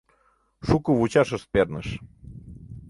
[0.67, 1.87] Шуко вучашышт перныш.